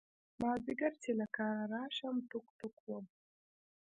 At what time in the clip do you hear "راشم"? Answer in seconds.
1.73-2.15